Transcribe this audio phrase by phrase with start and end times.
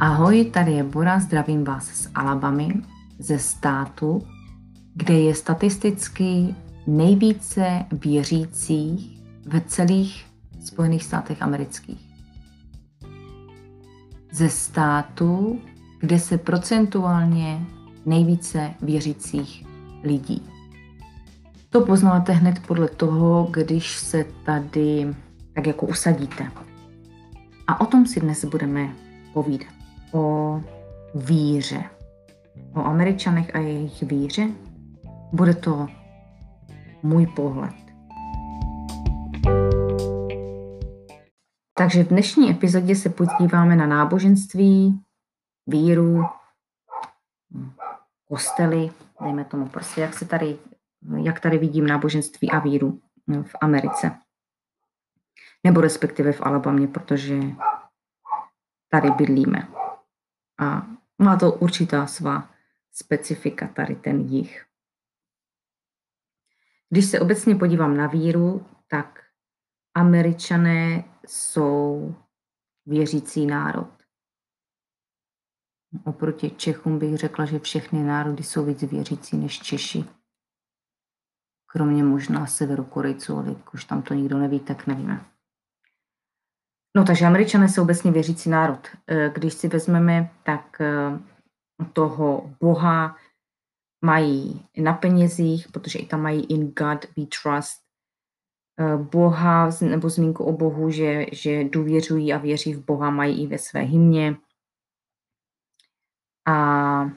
[0.00, 2.82] Ahoj, tady je Bora, zdravím vás z Alabamy,
[3.18, 4.22] ze státu,
[4.94, 6.54] kde je statisticky
[6.86, 10.26] nejvíce věřících ve celých
[10.64, 12.00] Spojených státech amerických.
[14.32, 15.60] Ze státu,
[16.00, 17.66] kde se procentuálně
[18.06, 19.66] nejvíce věřících
[20.02, 20.42] lidí.
[21.70, 25.14] To poznáte hned podle toho, když se tady
[25.54, 26.50] tak jako usadíte.
[27.66, 28.94] A o tom si dnes budeme
[29.32, 29.75] povídat.
[30.16, 30.60] O
[31.14, 31.84] víře.
[32.74, 34.48] O Američanech a jejich víře.
[35.32, 35.86] Bude to
[37.02, 37.74] můj pohled.
[41.74, 45.00] Takže v dnešní epizodě se podíváme na náboženství,
[45.66, 46.24] víru,
[48.28, 48.90] kostely,
[49.22, 50.58] dejme tomu prostě, jak se tady,
[51.22, 53.00] jak tady vidím náboženství a víru
[53.42, 54.18] v Americe.
[55.64, 57.40] Nebo respektive v Alabamě, protože
[58.90, 59.68] tady bydlíme.
[60.58, 60.86] A
[61.18, 62.50] má to určitá svá
[62.92, 64.66] specifika, tady ten jich.
[66.88, 69.22] Když se obecně podívám na víru, tak
[69.94, 72.14] američané jsou
[72.86, 73.96] věřící národ.
[76.04, 80.04] Oproti Čechům bych řekla, že všechny národy jsou víc věřící než Češi.
[81.66, 85.35] Kromě možná Severokorejců, ale už tam to nikdo neví, tak nevíme.
[86.96, 88.88] No takže američané jsou obecně věřící národ.
[89.06, 91.18] Eh, když si vezmeme, tak eh,
[91.92, 93.16] toho boha
[94.04, 97.82] mají na penězích, protože i tam mají in God we trust,
[98.80, 103.46] eh, Boha nebo zmínku o Bohu, že, že důvěřují a věří v Boha, mají i
[103.46, 104.36] ve své hymně.
[106.48, 107.10] A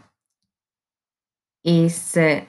[1.64, 2.42] i se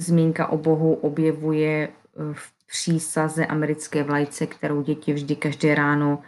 [0.00, 1.92] zmínka o Bohu objevuje
[2.32, 6.22] v přísaze americké vlajce, kterou děti vždy každé ráno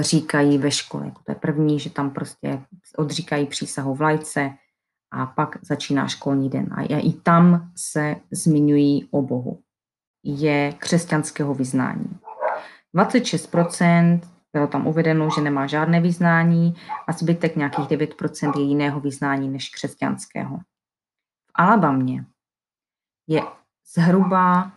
[0.00, 1.06] říkají ve škole.
[1.06, 2.62] Jako to je první, že tam prostě
[2.96, 4.50] odříkají přísahu vlajce
[5.10, 6.68] a pak začíná školní den.
[6.72, 9.62] A i tam se zmiňují o Bohu.
[10.24, 12.18] Je křesťanského vyznání.
[12.94, 14.20] 26%
[14.52, 16.74] bylo tam uvedeno, že nemá žádné vyznání
[17.06, 20.56] a zbytek nějakých 9% je jiného vyznání než křesťanského.
[20.56, 22.24] V Alabamě
[23.26, 23.42] je
[23.94, 24.72] zhruba,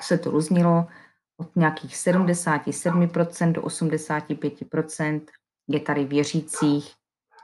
[0.00, 0.86] se to různilo,
[1.36, 5.20] od nějakých 77% do 85%
[5.68, 6.94] je tady věřících,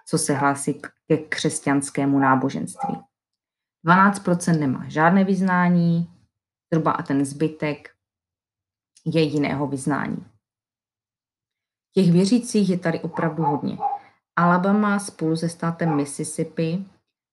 [0.06, 2.98] co se hlásí ke křesťanskému náboženství.
[3.86, 6.10] 12% nemá žádné vyznání,
[6.72, 7.90] zhruba a ten zbytek
[9.04, 10.26] je jiného vyznání.
[11.94, 13.78] Těch věřících je tady opravdu hodně.
[14.36, 16.84] Alabama spolu se státem Mississippi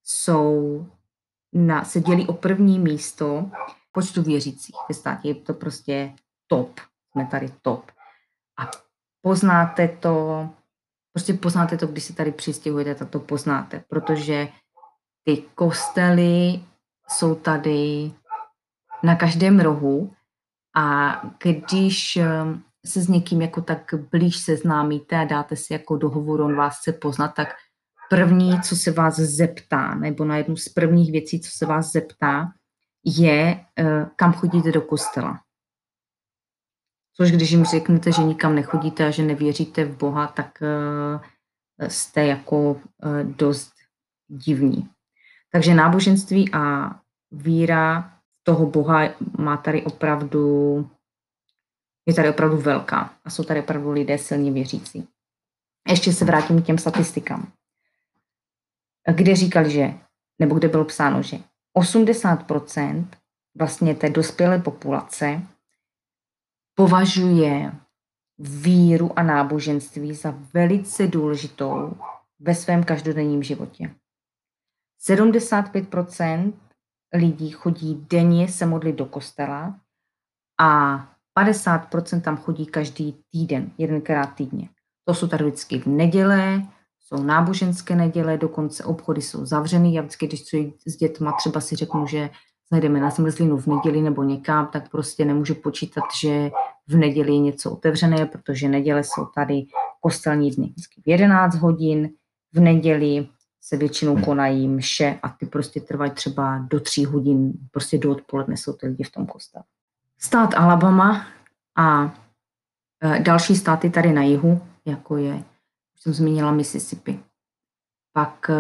[0.04, 0.86] jsou
[1.54, 3.52] na, se dělí o první místo
[3.92, 5.28] počtu věřících ve státě.
[5.28, 6.16] Je to prostě
[6.50, 6.80] top.
[7.12, 7.92] Jsme tady top.
[8.60, 8.72] A
[9.22, 10.50] poznáte to,
[11.14, 14.48] prostě poznáte to, když se tady přistěhujete, tak to poznáte, protože
[15.24, 16.64] ty kostely
[17.10, 18.12] jsou tady
[19.04, 20.14] na každém rohu
[20.76, 21.12] a
[21.44, 26.56] když ehm, se s někým jako tak blíž seznámíte a dáte si jako dohovor, on
[26.56, 27.48] vás chce poznat, tak
[28.10, 32.48] první, co se vás zeptá, nebo na jednu z prvních věcí, co se vás zeptá,
[33.06, 35.40] je, eh, kam chodíte do kostela.
[37.22, 42.26] Což když jim řeknete, že nikam nechodíte a že nevěříte v Boha, tak eh, jste
[42.26, 43.74] jako eh, dost
[44.28, 44.90] divní.
[45.52, 46.92] Takže náboženství a
[47.32, 48.14] víra
[48.44, 50.90] toho Boha má tady opravdu,
[52.06, 55.08] je tady opravdu velká a jsou tady opravdu lidé silně věřící.
[55.90, 57.52] Ještě se vrátím k těm statistikám,
[59.16, 59.94] kde říkali, že,
[60.40, 61.38] nebo kde bylo psáno, že
[61.78, 63.08] 80%
[63.58, 65.42] vlastně té dospělé populace
[66.80, 67.72] považuje
[68.38, 71.98] víru a náboženství za velice důležitou
[72.40, 73.96] ve svém každodenním životě.
[75.10, 76.54] 75%
[77.14, 79.80] lidí chodí denně se modlit do kostela
[80.60, 81.00] a
[81.40, 84.70] 50% tam chodí každý týden, jedenkrát týdně.
[85.06, 86.68] To jsou tady vždycky v neděle,
[87.00, 89.94] jsou náboženské neděle, dokonce obchody jsou zavřený.
[89.94, 92.30] Já vždycky, když chci s dětma, třeba si řeknu, že
[92.72, 96.52] zajdeme na zmrzlinu v neděli nebo někam, tak prostě nemůžu počítat, že
[96.88, 99.66] v neděli je něco otevřené, protože neděle jsou tady
[100.02, 100.74] kostelní dny
[101.04, 102.10] v 11 hodin,
[102.54, 103.28] v neděli
[103.62, 108.58] se většinou konají mše a ty prostě trvají třeba do tří hodin, prostě do odpoledne
[108.58, 109.64] jsou ty lidi v tom kostele.
[110.18, 111.28] Stát Alabama
[111.78, 112.16] a
[113.04, 115.34] e, další státy tady na jihu, jako je,
[115.96, 117.20] už jsem zmínila Mississippi.
[118.14, 118.54] Pak e,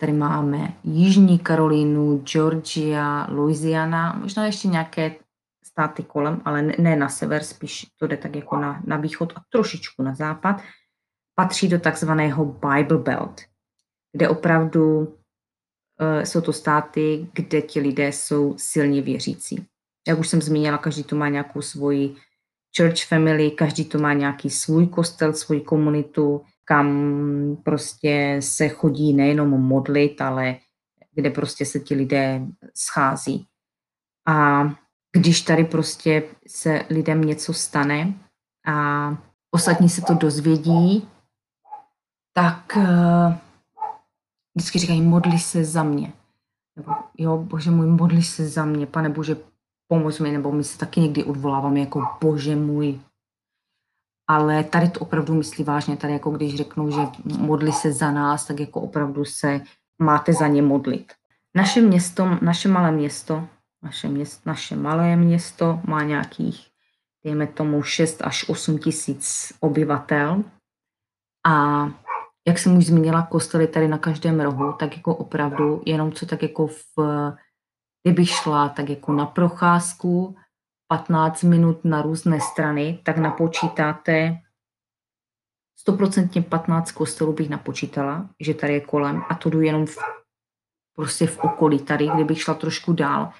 [0.00, 5.14] Tady máme Jižní Karolínu, Georgia, Louisiana, možná ještě nějaké
[5.64, 9.32] státy kolem, ale ne, ne na sever, spíš to jde tak jako na, na východ
[9.36, 10.62] a trošičku na západ.
[11.34, 13.40] patří do takzvaného Bible Belt,
[14.12, 19.66] kde opravdu uh, jsou to státy, kde ti lidé jsou silně věřící.
[20.08, 22.16] Jak už jsem zmínila, každý tu má nějakou svoji
[22.76, 29.48] church family, každý tu má nějaký svůj kostel, svoji komunitu, kam prostě se chodí nejenom
[29.48, 30.56] modlit, ale
[31.14, 33.46] kde prostě se ti lidé schází.
[34.28, 34.64] A
[35.12, 38.14] když tady prostě se lidem něco stane
[38.66, 39.08] a
[39.50, 41.08] ostatní se to dozvědí,
[42.34, 43.34] tak uh,
[44.54, 46.12] vždycky říkají, modli se za mě.
[46.76, 49.36] Nebo jo, bože můj, modli se za mě, pane bože,
[49.88, 53.00] pomoz mi, nebo my se taky někdy odvoláváme jako bože můj.
[54.32, 57.00] Ale tady to opravdu myslí vážně, tady jako když řeknou, že
[57.38, 59.60] modli se za nás, tak jako opravdu se
[59.98, 61.12] máte za ně modlit.
[61.54, 63.48] Naše město, naše malé město,
[63.82, 66.68] naše, město, naše malé město má nějakých,
[67.24, 70.44] dejme tomu, 6 až 8 tisíc obyvatel
[71.46, 71.86] a
[72.48, 76.42] jak jsem už zmínila, kostely tady na každém rohu, tak jako opravdu, jenom co tak
[76.42, 76.98] jako v,
[78.02, 80.36] kdybych šla tak jako na procházku,
[80.92, 84.42] 15 minut na různé strany, tak napočítáte
[85.88, 89.96] 100% 15 kostelů bych napočítala, že tady je kolem a to jdu jenom v,
[90.96, 93.32] prostě v okolí tady, kdybych šla trošku dál,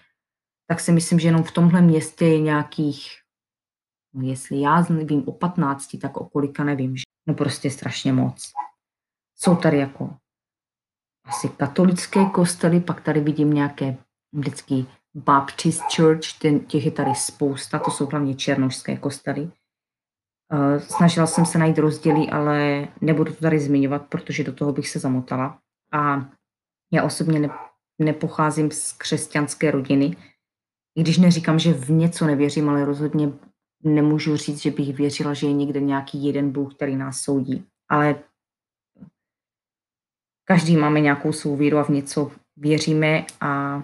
[0.67, 3.09] tak si myslím, že jenom v tomhle městě je nějakých,
[4.15, 8.53] no jestli já vím o 15, tak o kolika nevím, že no prostě strašně moc.
[9.37, 10.17] Jsou tady jako
[11.25, 13.97] asi katolické kostely, pak tady vidím nějaké
[14.33, 19.43] vždycky Baptist Church, těch je tady spousta, to jsou hlavně černožské kostely.
[19.43, 24.89] Uh, snažila jsem se najít rozdíly, ale nebudu to tady zmiňovat, protože do toho bych
[24.89, 25.59] se zamotala.
[25.93, 26.31] A
[26.93, 27.49] já osobně ne,
[27.99, 30.17] nepocházím z křesťanské rodiny,
[30.95, 33.33] i když neříkám, že v něco nevěřím, ale rozhodně
[33.85, 37.67] nemůžu říct, že bych věřila, že je někde nějaký jeden Bůh, který nás soudí.
[37.89, 38.23] Ale
[40.45, 43.83] každý máme nějakou svou víru a v něco věříme a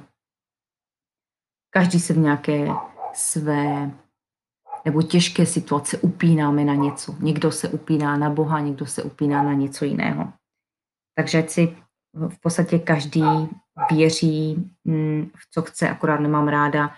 [1.79, 2.69] každý se v nějaké
[3.15, 3.91] své
[4.85, 7.15] nebo těžké situace upínáme na něco.
[7.21, 10.33] Někdo se upíná na Boha, někdo se upíná na něco jiného.
[11.15, 11.77] Takže si
[12.29, 13.23] v podstatě každý
[13.91, 16.95] věří mm, v co chce, akorát nemám ráda,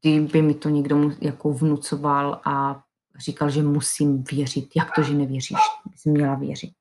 [0.00, 2.82] kdyby mi to někdo jako vnucoval a
[3.18, 4.68] říkal, že musím věřit.
[4.76, 5.58] Jak to, že nevěříš?
[5.90, 6.72] Bys měla věřit.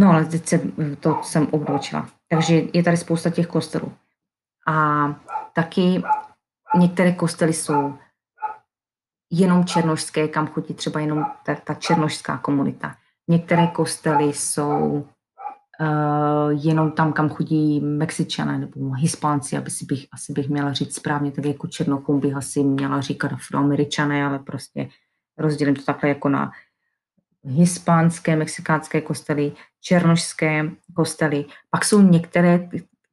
[0.00, 0.60] No ale teď se,
[1.00, 2.10] to jsem obdočila.
[2.28, 3.92] Takže je tady spousta těch kostelů.
[4.66, 5.06] A
[5.52, 6.02] taky
[6.78, 7.98] některé kostely jsou
[9.30, 12.96] jenom černožské, kam chodí třeba jenom ta, ta černožská komunita.
[13.28, 15.08] Některé kostely jsou
[15.80, 20.94] uh, jenom tam, kam chodí Mexičané nebo Hispánci, aby si bych, asi bych měla říct
[20.94, 24.88] správně, tak jako černochům bych asi měla říkat afroameričané, ale prostě
[25.38, 26.52] rozdělím to takhle jako na
[27.44, 31.44] hispánské, mexikánské kostely, černožské kostely.
[31.70, 32.68] Pak jsou některé,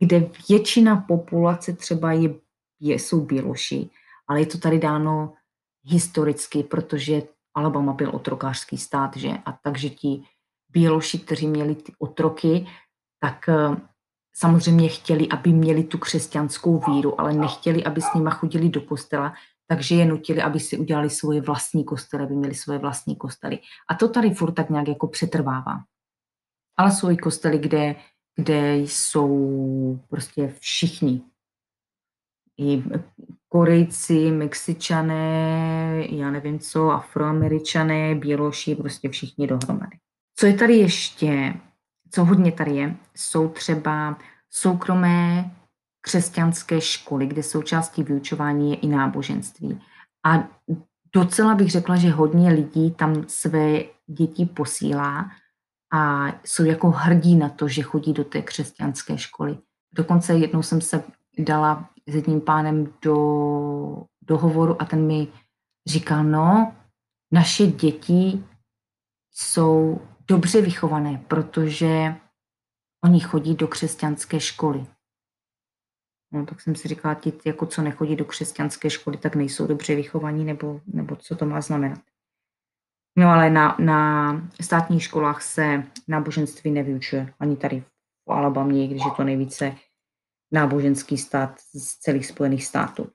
[0.05, 2.35] kde většina populace třeba je,
[2.79, 3.89] je, jsou běloši,
[4.27, 5.33] ale je to tady dáno
[5.83, 7.21] historicky, protože
[7.55, 9.29] Alabama byl otrokářský stát, že?
[9.45, 10.23] A takže ti
[10.69, 12.67] běloši, kteří měli ty otroky,
[13.19, 13.77] tak eh,
[14.35, 19.33] samozřejmě chtěli, aby měli tu křesťanskou víru, ale nechtěli, aby s nima chodili do kostela,
[19.67, 23.59] takže je nutili, aby si udělali svoje vlastní kostely, aby měli svoje vlastní kostely.
[23.89, 25.83] A to tady furt tak nějak jako přetrvává.
[26.77, 27.95] Ale jsou i kostely, kde,
[28.35, 31.21] kde jsou prostě všichni.
[32.59, 32.83] I
[33.49, 39.97] Korejci, Mexičané, já nevím co, Afroameričané, Běloši, prostě všichni dohromady.
[40.35, 41.53] Co je tady ještě,
[42.11, 44.17] co hodně tady je, jsou třeba
[44.49, 45.51] soukromé
[46.01, 49.81] křesťanské školy, kde součástí vyučování je i náboženství.
[50.25, 50.49] A
[51.15, 55.31] docela bych řekla, že hodně lidí tam své děti posílá
[55.93, 59.57] a jsou jako hrdí na to, že chodí do té křesťanské školy.
[59.93, 61.03] Dokonce jednou jsem se
[61.39, 63.15] dala s jedním pánem do,
[64.21, 65.27] do hovoru a ten mi
[65.87, 66.75] říkal, no,
[67.31, 68.43] naše děti
[69.31, 72.15] jsou dobře vychované, protože
[73.03, 74.85] oni chodí do křesťanské školy.
[76.31, 79.95] No, tak jsem si říkala, ti, jako co nechodí do křesťanské školy, tak nejsou dobře
[79.95, 81.99] vychovaní, nebo, nebo co to má znamenat.
[83.15, 87.83] No ale na, na státních školách se náboženství nevyučuje, ani tady
[88.27, 89.75] v Alabamě, když je to nejvíce
[90.51, 93.09] náboženský stát z celých Spojených států.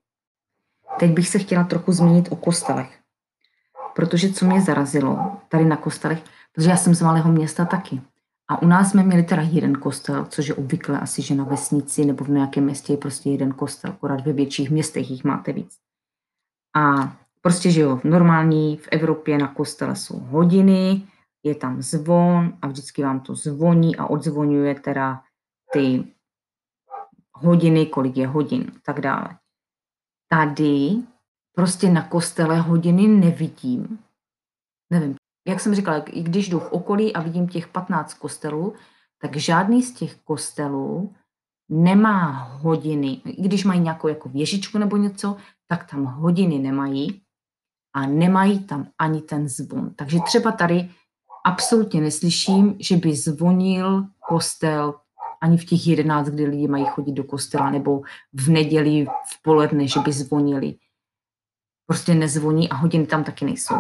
[0.98, 2.98] Teď bych se chtěla trochu zmínit o kostelech,
[3.94, 8.00] protože co mě zarazilo tady na kostelech, protože já jsem z malého města taky.
[8.48, 12.04] A u nás jsme měli teda jeden kostel, což je obvykle asi, že na vesnici
[12.04, 15.78] nebo v nějakém městě je prostě jeden kostel, akorát ve větších městech jich máte víc.
[16.76, 17.16] A
[17.48, 21.02] Prostě, že jo, normální v Evropě na kostele jsou hodiny,
[21.42, 25.22] je tam zvon a vždycky vám to zvoní a odzvonuje teda
[25.72, 26.04] ty
[27.32, 29.38] hodiny, kolik je hodin, tak dále.
[30.30, 30.90] Tady
[31.56, 33.98] prostě na kostele hodiny nevidím.
[34.92, 35.14] Nevím,
[35.48, 38.74] jak jsem říkala, i když jdu v okolí a vidím těch 15 kostelů,
[39.20, 41.14] tak žádný z těch kostelů
[41.68, 45.36] nemá hodiny, i když mají nějakou jako věžičku nebo něco,
[45.66, 47.22] tak tam hodiny nemají
[47.98, 49.90] a nemají tam ani ten zvon.
[49.96, 50.90] Takže třeba tady
[51.44, 54.94] absolutně neslyším, že by zvonil kostel
[55.40, 58.02] ani v těch jedenáct, kdy lidi mají chodit do kostela, nebo
[58.32, 60.74] v neděli v poledne, že by zvonili.
[61.86, 63.76] Prostě nezvoní a hodiny tam taky nejsou.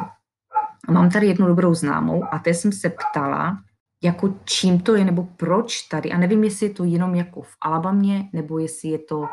[0.88, 3.58] A mám tady jednu dobrou známou a té jsem se ptala,
[4.02, 6.12] jako čím to je, nebo proč tady.
[6.12, 9.28] A nevím, jestli je to jenom jako v Alabamě, nebo jestli je to uh,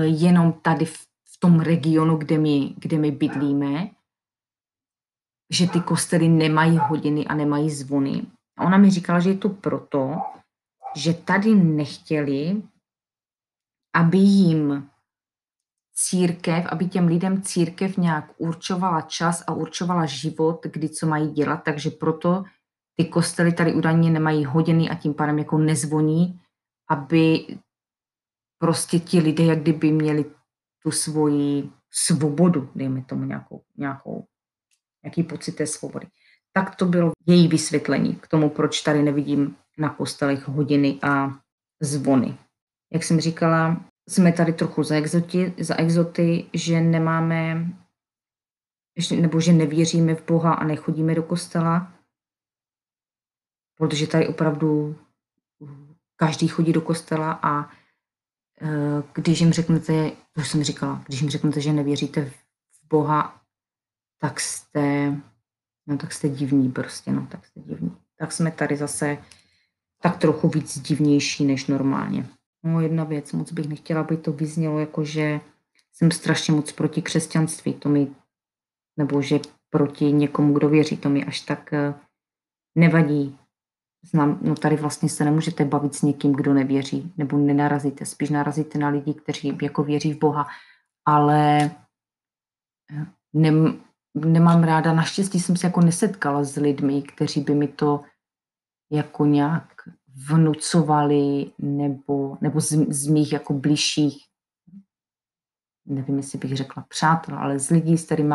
[0.00, 1.09] jenom tady v
[1.40, 3.90] tom regionu, kde my, kde my bydlíme,
[5.50, 8.26] že ty kostely nemají hodiny a nemají zvony.
[8.58, 10.14] A ona mi říkala, že je to proto,
[10.96, 12.62] že tady nechtěli,
[13.94, 14.90] aby jim
[15.94, 21.56] církev, aby těm lidem církev nějak určovala čas a určovala život, kdy co mají dělat,
[21.64, 22.44] takže proto
[22.96, 26.40] ty kostely tady údajně nemají hodiny a tím pádem jako nezvoní,
[26.88, 27.46] aby
[28.58, 30.24] prostě ti lidé jak kdyby měli
[30.82, 34.26] tu svoji svobodu, dejme tomu nějakou, nějakou
[35.04, 36.06] nějaký pocit té svobody.
[36.52, 41.38] Tak to bylo její vysvětlení k tomu, proč tady nevidím na kostelech hodiny a
[41.80, 42.38] zvony.
[42.92, 47.66] Jak jsem říkala, jsme tady trochu za, exoti, za exoty, že nemáme,
[49.20, 51.92] nebo že nevěříme v Boha a nechodíme do kostela,
[53.74, 54.96] protože tady opravdu
[56.16, 57.70] každý chodí do kostela a
[59.14, 63.40] když jim řeknete, to jsem říkala, když jim řeknete, že nevěříte v Boha,
[64.18, 65.16] tak jste,
[65.86, 67.96] no tak jste divní prostě, no tak jste divní.
[68.16, 69.18] Tak jsme tady zase
[70.02, 72.26] tak trochu víc divnější než normálně.
[72.64, 75.40] No jedna věc, moc bych nechtěla, aby to vyznělo jako, že
[75.92, 78.08] jsem strašně moc proti křesťanství, to mi,
[78.96, 79.40] nebo že
[79.70, 81.94] proti někomu, kdo věří, to mi až tak eh,
[82.74, 83.38] nevadí.
[84.02, 88.78] Znám, no tady vlastně se nemůžete bavit s někým, kdo nevěří, nebo nenarazíte, spíš narazíte
[88.78, 90.46] na lidi, kteří jako věří v Boha,
[91.04, 91.70] ale
[92.92, 93.80] eh, nem,
[94.14, 98.00] nemám ráda, naštěstí jsem se jako nesetkala s lidmi, kteří by mi to
[98.92, 99.72] jako nějak
[100.28, 104.26] vnucovali nebo, nebo z, z mých jako bližších,
[105.86, 108.34] nevím, jestli bych řekla přátel, ale z lidí, s kterými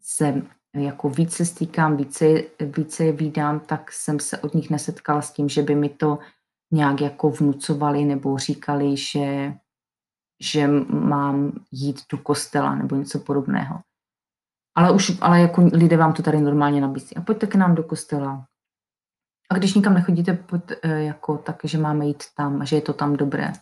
[0.00, 0.42] se
[0.74, 2.24] jako více stýkám, více,
[2.60, 6.18] více je vídám, tak jsem se od nich nesetkala s tím, že by mi to
[6.70, 9.54] nějak jako vnucovali nebo říkali, že,
[10.40, 13.80] že mám jít do kostela nebo něco podobného.
[14.74, 17.16] Ale už, ale jako lidé vám to tady normálně nabízí.
[17.16, 18.46] A pojďte k nám do kostela.
[19.50, 22.92] A když nikam nechodíte, pojď, eh, jako tak, že máme jít tam, že je to
[22.92, 23.52] tam dobré.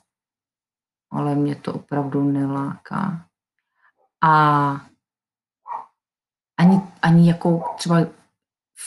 [1.12, 3.26] Ale mě to opravdu neláká.
[4.22, 4.86] A
[6.60, 7.96] ani, ani jako třeba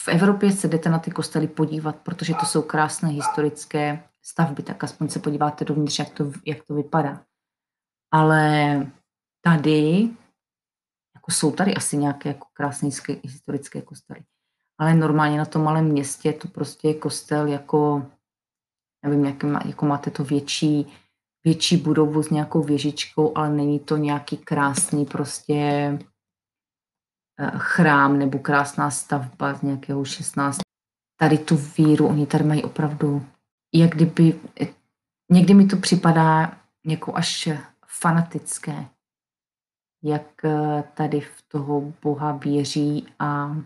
[0.03, 4.83] v Evropě se jdete na ty kostely podívat, protože to jsou krásné historické stavby, tak
[4.83, 7.21] aspoň se podíváte dovnitř, jak to, jak to vypadá.
[8.11, 8.75] Ale
[9.41, 10.09] tady
[11.15, 12.89] jako jsou tady asi nějaké jako krásné
[13.23, 14.23] historické kostely.
[14.77, 18.05] Ale normálně na tom malém městě to prostě je kostel jako,
[19.05, 20.93] nevím, jak má, jako máte to větší,
[21.43, 25.99] větší budovu s nějakou věžičkou, ale není to nějaký krásný prostě
[27.57, 30.59] chrám nebo krásná stavba z nějakého 16.
[31.19, 33.25] Tady tu víru, oni tady mají opravdu,
[33.73, 34.67] jak kdyby, eh,
[35.31, 37.49] někdy mi to připadá jako až
[37.87, 38.85] fanatické,
[40.03, 43.57] jak eh, tady v toho Boha věří a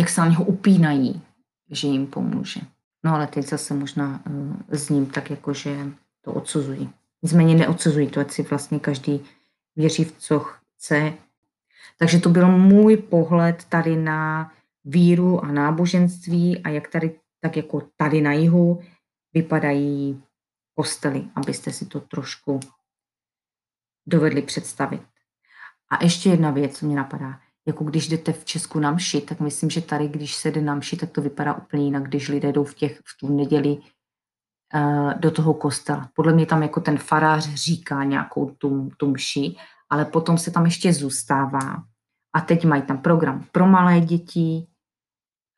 [0.00, 1.22] jak se na něho upínají,
[1.70, 2.60] že jim pomůže.
[3.04, 5.86] No ale teď zase možná uh, zním tak, jako že
[6.24, 6.90] to odsuzují.
[7.22, 9.20] Nicméně neodsuzují to, ať si vlastně každý
[9.76, 11.12] věří v co chce.
[12.02, 14.52] Takže to byl můj pohled tady na
[14.84, 18.80] víru a náboženství a jak tady, tak jako tady na jihu
[19.34, 20.22] vypadají
[20.74, 22.60] kostely, abyste si to trošku
[24.06, 25.02] dovedli představit.
[25.90, 27.40] A ještě jedna věc, co mě napadá.
[27.66, 30.74] Jako když jdete v Česku na mši, tak myslím, že tady, když se jde na
[30.74, 33.78] mši, tak to vypadá úplně jinak, když lidé jdou v, těch, v tu neděli
[34.74, 36.10] uh, do toho kostela.
[36.14, 39.56] Podle mě tam jako ten farář říká nějakou tu, tu mši,
[39.90, 41.91] ale potom se tam ještě zůstává.
[42.34, 44.66] A teď mají tam program pro malé děti,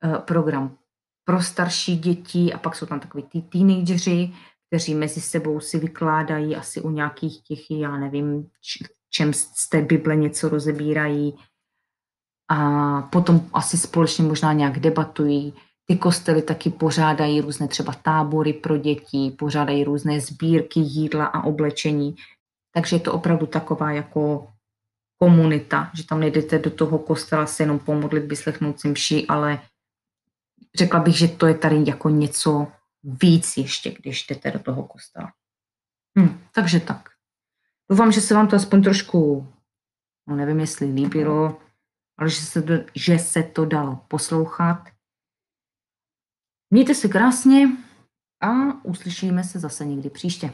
[0.05, 0.77] uh, program
[1.25, 4.33] pro starší děti a pak jsou tam takový ty teenageři,
[4.69, 8.49] kteří mezi sebou si vykládají asi u nějakých těch, já nevím,
[9.11, 11.35] čem z té Bible něco rozebírají
[12.51, 15.55] a potom asi společně možná nějak debatují.
[15.87, 22.17] Ty kostely taky pořádají různé třeba tábory pro děti, pořádají různé sbírky jídla a oblečení.
[22.75, 24.49] Takže je to opravdu taková jako
[25.19, 29.63] komunita, že tam nejdete do toho kostela se jenom pomodlit, vyslechnout si mši, ale
[30.75, 32.67] řekla bych, že to je tady jako něco
[33.03, 35.33] víc ještě, když jdete do toho kostela.
[36.19, 37.09] Hm, takže tak.
[37.91, 39.49] Doufám, že se vám to aspoň trošku,
[40.27, 41.61] no nevím, jestli líbilo,
[42.19, 44.89] ale že se to, že se to dalo poslouchat.
[46.71, 47.69] Mějte se krásně
[48.41, 50.53] a uslyšíme se zase někdy příště.